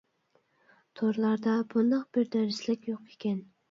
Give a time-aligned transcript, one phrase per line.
[1.01, 3.43] تورلاردا بۇنداق بىر دەرسلىك يوق ئىكەن.